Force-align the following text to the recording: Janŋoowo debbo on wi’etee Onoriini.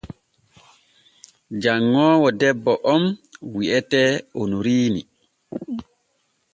Janŋoowo 1.61 2.27
debbo 2.39 2.73
on 2.93 3.03
wi’etee 3.53 4.11
Onoriini. 4.39 5.01